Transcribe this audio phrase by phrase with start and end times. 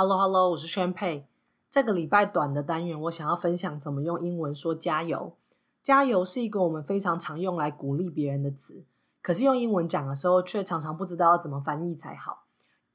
[0.00, 1.26] Hello Hello，我是宣佩。
[1.68, 5.36] 这个礼拜短的单元，我想要分享怎么用英文说加油。
[5.82, 8.84] 加油是一个我们非常常用来鼓励别人的词，
[9.20, 12.44] 可是用英文讲的时候，却常常不知道要怎么翻译才好。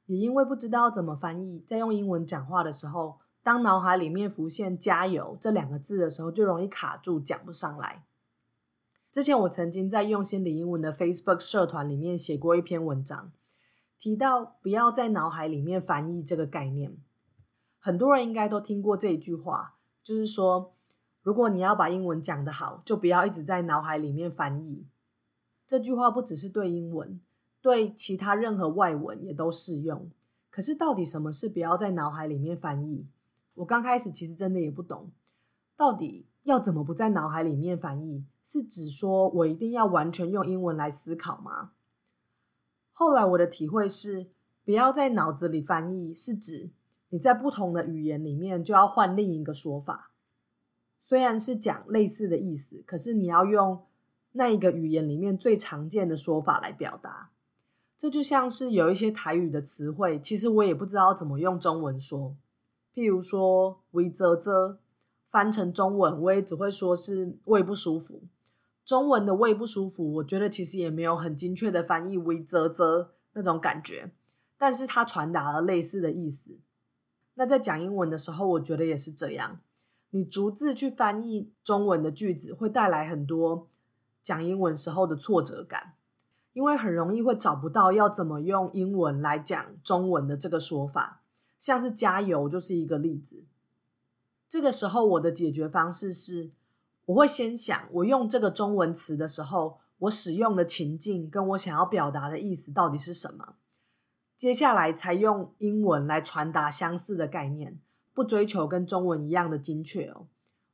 [0.06, 8.06] 也因为不知道怎么翻译，在用英文讲话的时候，当脑海里面浮现“加油”这两个字的时候，就容易卡住，讲不上来。
[9.12, 13.30] 之前我曾经在用心理英文的 Facebook 社团里面写过一篇文章，
[14.04, 16.94] 提到不要在脑海里面翻译这个概念。
[17.78, 20.74] 很多人应该都听过这一句话，就是说，
[21.22, 24.84] 如果你要把英文讲得好，就不要一直在脑海里面翻译。
[25.66, 27.18] 这句话不只是对英文，
[27.62, 30.10] 对其他任何外文也都适用。
[30.50, 33.06] 可是，到底什么是不要在脑海里面翻译？
[33.54, 35.10] 我刚开始其实真的也不懂，
[35.74, 36.26] 到底。
[36.42, 38.22] 要怎么不在脑海里面翻译？
[38.42, 41.70] 是指说我一定要完全用英文来思考吗？
[42.94, 44.28] 后来我的体会是，
[44.64, 46.70] 不要在脑子里翻译，是指
[47.10, 50.12] 你在不同的语言里面就要换另一个说法。
[51.02, 53.84] 虽然是讲类似的意思，可是你要用
[54.32, 57.32] 那一个语言里面最常见的说法来表达。
[57.98, 62.34] 这就像是有一些台语的词汇，其实我也不知道怎么用中文说。
[62.94, 64.78] 譬如说“微啧啧”。
[65.34, 68.22] 翻成中文，我也只会说是胃不舒服。
[68.84, 74.12] 中文的胃不舒服，我觉得其实也没有很精确的翻译“胃啧啧”那种感觉，
[74.58, 76.58] 但是它传达了类似的意思。
[77.34, 79.60] 那在讲英文的时候，我觉得也是这样。
[80.10, 83.68] 你逐字去翻译中文的句子，会带来很多
[84.22, 85.94] 讲英文时候的挫折感，
[86.52, 91.22] 因为很容易会找不到要怎么用英文来讲中文的这个说法，
[91.58, 93.44] 像是“加油”就是一个例子。
[94.48, 96.52] 这个时候，我的解决方式是，
[97.06, 103.56] 我会先想，我用这个中文词的时候，我使用的情境跟我想要表达的意思到底是什么。
[104.36, 107.78] 接下来才用英文来传达相似的概念，
[108.12, 110.26] 不追求跟中文一样的精确哦。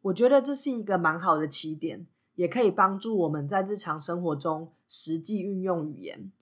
[0.02, 6.32] 我觉得这是一个蛮好的起点，也可以帮助我们在日常生活中实际运用语言。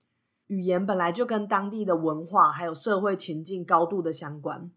[0.47, 4.71] 语言本来就跟当地的文化还有社会情境高度的相关，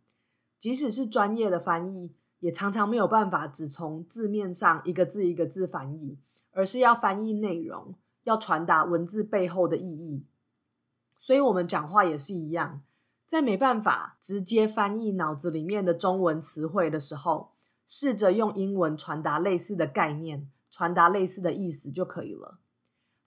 [0.59, 2.13] 即使是专业的翻译。
[2.43, 6.19] 也常常没有办法只从字面上一个字一个字翻译，
[6.51, 7.95] 而是要翻译内容，
[8.25, 10.25] 要传达文字背后的意义。
[11.21, 12.83] 所以，我们讲话也是一样，
[13.29, 17.53] 在没办法直接翻译脑子里面的中文词汇的时候，
[17.87, 22.59] 试着用英文传达类似的概念，传达类似的意思就可以了。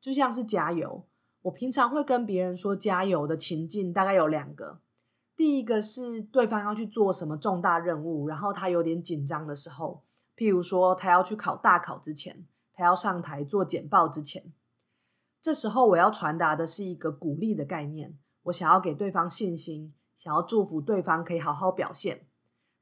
[0.01, 1.05] 就像是加油，
[1.43, 4.79] 我平常会跟别人说加油的情境大概有两个。
[5.37, 10.01] 第一个是对方要去做什么重大任务，然后他有点紧张的时候，
[10.37, 14.53] 譬如说他要去考大考之前，他要上台做简报之前，
[15.41, 22.25] 这时候我要传达的是一个鼓励的概念，我想要给对方信心，想要祝福对方可以好好表现。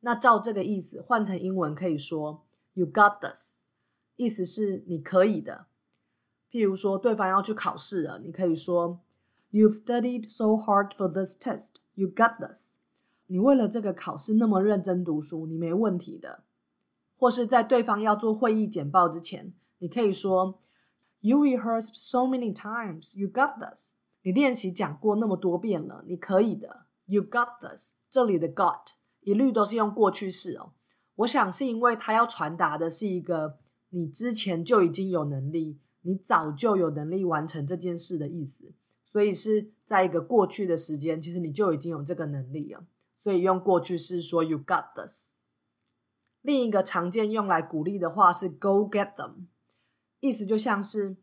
[0.01, 2.43] 那照这个意思换成英文可以说
[2.73, 3.61] “You got this”，
[4.15, 5.65] 意思是你可以的。
[6.51, 8.99] 譬如说对方要去考试了，你可以说。
[9.53, 11.73] You've studied so hard for this test.
[11.93, 12.77] You got this.
[13.27, 16.43] 你为了这个考试那么认真读书，你没问题的。
[17.15, 20.59] 或是在对方要做会议简报之前，你可以说
[21.19, 23.15] ，You rehearsed so many times.
[23.15, 23.91] You got this.
[24.23, 26.87] 你练习讲过那么多遍了，你可以的。
[27.05, 27.93] You got this.
[28.09, 30.71] 这里的 got 一律都是用过去式哦。
[31.17, 33.59] 我想是因为他要传达的是一个
[33.89, 38.73] 你之前就已经有能力，你早就有能力完成这件事的意思。
[39.13, 42.83] 所以是在一个过去的时间，其实你就已经有这个能力了。
[43.21, 45.33] 所以用过去式说 “You got this”。
[46.41, 49.45] 另一个常见用来鼓励的话是 “Go get them”，
[50.19, 51.17] 意思就像是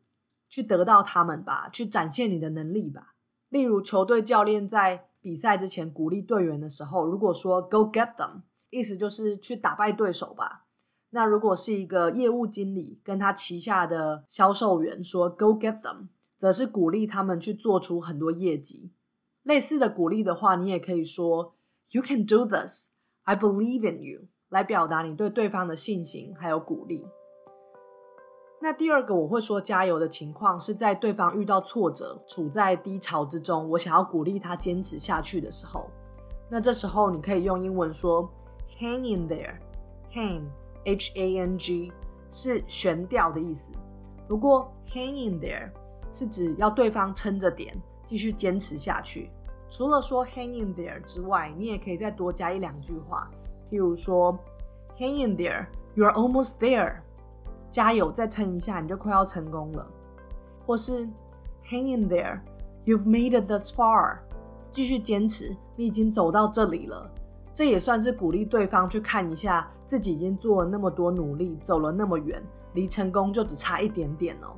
[0.48, 3.16] 去得到他们吧，去展现你的能力吧。
[3.48, 10.66] 例如球队教练在比赛之前鼓励队员的时候，如果说 “Go get them”，意思就是去打败对手吧。
[11.10, 16.06] 那如果是一个业务经理跟他旗下的销售员说 “Go get them”。
[16.40, 18.90] 则是鼓励他们去做出很多业绩。
[19.42, 21.54] 类似的鼓励的话，你也可以说
[21.90, 22.88] “You can do this.
[23.24, 27.06] I believe in you.” 来表达你对对方的信心还有鼓励。
[28.62, 35.90] 那第二个我会说加油的情况，是在对方遇到挫折、处在低潮之中，我想要鼓励他坚持下去的时候，
[36.48, 38.26] 那这时候你可以用英文说
[38.78, 39.58] “Hang in there.”
[40.12, 40.44] Hang,
[40.84, 41.92] H-A-N-G
[42.30, 43.70] 是悬吊的意思。
[44.26, 45.70] 不过 “Hang in there.”
[46.12, 49.30] 是指要对方撑着点，继续坚持下去。
[49.68, 53.30] 除了说 “hang in there” 之外，你也可以再多加一两句话，
[53.70, 54.36] 譬如说
[54.98, 56.96] “hang in there，you are almost there”，
[57.70, 59.86] 加油，再撑一下，你就快要成功了。
[60.66, 61.06] 或是
[61.68, 62.40] “hang in there,
[62.84, 64.18] you've made it thus far”，
[64.70, 67.08] 继续坚持，你已经走到这里了。
[67.54, 72.42] 这也算是鼓励对方去看一下自己已经做了那么多努力，走了那么远，
[72.72, 74.56] 离成功就只差一点点哦。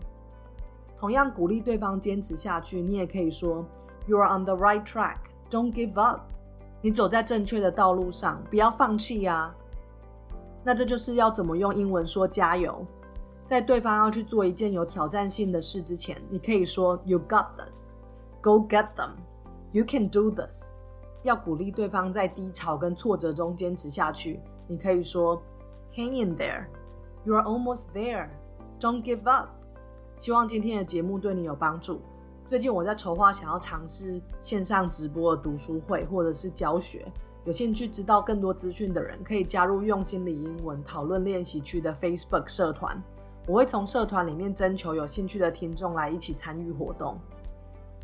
[1.02, 3.66] 同样鼓励对方坚持下去，你也可以说
[4.06, 5.16] “You are on the right track,
[5.50, 6.20] don't give up。”
[6.80, 9.52] 你走在正确的道路上，不要放弃啊。
[10.62, 12.86] 那这就是要怎么用英文说加油。
[13.46, 17.90] 在对方要去做一件有挑战性的事之前，你可以说 “You got this,
[18.40, 19.10] go get them,
[19.72, 20.76] you can do this。”
[21.24, 24.38] 要鼓励对方在低潮跟挫折中坚持下去，
[24.68, 25.42] 你可以说
[25.96, 26.66] “Hang in there,
[27.24, 28.28] you are almost there,
[28.78, 29.48] don't give up。”
[30.16, 32.00] 希望今天的节目对你有帮助。
[32.48, 37.10] 最近我在筹划想要尝试线上直播的读书会或者是教学，
[37.44, 43.02] 有兴趣知道更多资讯的人可以加入用心理英文讨论练习区的 Facebook 社团。
[43.46, 47.18] 我会从社团里面征求有兴趣的听众来一起参与活动。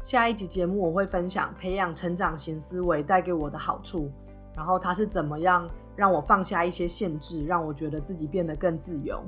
[0.03, 4.11] 下一集节目我会分享培养成长型思维带给我的好处，
[4.57, 9.23] 然后它是怎么样让我放下一些限制，让我觉得自己变得更自由。